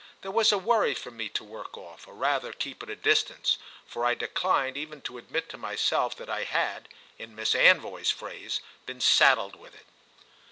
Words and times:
There 0.23 0.31
was 0.31 0.51
a 0.51 0.57
worry 0.57 0.95
for 0.95 1.11
me 1.11 1.29
to 1.29 1.43
work 1.43 1.77
off, 1.77 2.07
or 2.07 2.15
rather 2.15 2.51
keep 2.53 2.81
at 2.81 2.89
a 2.89 2.95
distance, 2.95 3.59
for 3.85 4.03
I 4.03 4.15
declined 4.15 4.75
even 4.75 5.01
to 5.01 5.19
admit 5.19 5.47
to 5.49 5.59
myself 5.59 6.15
that 6.15 6.27
I 6.27 6.41
had, 6.43 6.89
in 7.19 7.35
Miss 7.35 7.53
Anvoy's 7.53 8.09
phrase, 8.09 8.61
been 8.87 8.99
saddled 8.99 9.55
with 9.55 9.75
it. 9.75 9.85